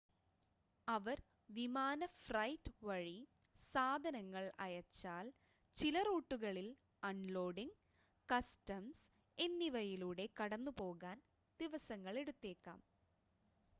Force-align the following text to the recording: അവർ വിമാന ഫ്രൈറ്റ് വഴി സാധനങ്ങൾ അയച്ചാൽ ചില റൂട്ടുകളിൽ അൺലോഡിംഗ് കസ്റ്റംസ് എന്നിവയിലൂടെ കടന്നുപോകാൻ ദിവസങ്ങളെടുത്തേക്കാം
അവർ 0.87 1.17
വിമാന 1.49 2.05
ഫ്രൈറ്റ് 2.19 2.71
വഴി 2.83 3.17
സാധനങ്ങൾ 3.73 4.45
അയച്ചാൽ 4.59 5.27
ചില 5.77 6.01
റൂട്ടുകളിൽ 6.03 6.69
അൺലോഡിംഗ് 7.03 7.77
കസ്റ്റംസ് 8.29 9.03
എന്നിവയിലൂടെ 9.37 10.25
കടന്നുപോകാൻ 10.39 11.19
ദിവസങ്ങളെടുത്തേക്കാം 11.59 12.81